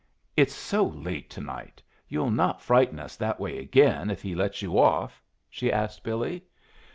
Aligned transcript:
It's 0.35 0.55
so 0.55 0.83
late 0.83 1.29
to 1.29 1.41
night! 1.41 1.83
You'll 2.07 2.31
not 2.31 2.59
frighten 2.59 2.97
us 2.97 3.15
that 3.17 3.39
way 3.39 3.59
again 3.59 4.09
if 4.09 4.23
he 4.23 4.33
lets 4.33 4.59
you 4.63 4.79
off?" 4.79 5.21
she 5.47 5.71
asked 5.71 6.01
Billy. 6.03 6.43